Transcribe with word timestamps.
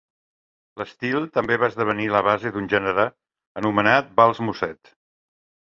L'estil 0.81 1.27
també 1.35 1.57
va 1.65 1.69
esdevenir 1.73 2.09
la 2.15 2.23
base 2.31 2.53
d'un 2.57 2.73
gènere 2.75 3.07
anomenat 3.63 4.13
vals 4.23 4.45
musette. 4.49 4.99